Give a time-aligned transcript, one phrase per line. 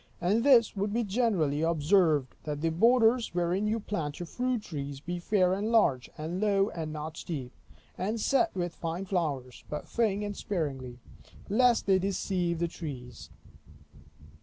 [0.19, 4.99] And this would be generally observed, that the borders wherein you plant your fruit trees,
[4.99, 7.51] be fair and large, and low, and not steep;
[7.99, 10.97] and set with fine flowers, but thin and sparingly,
[11.49, 13.29] lest they deceive the trees.